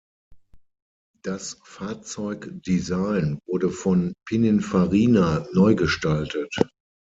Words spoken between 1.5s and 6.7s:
Fahrzeugdesign wurde von Pininfarina neugestaltet.